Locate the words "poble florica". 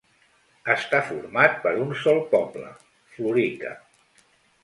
2.33-3.77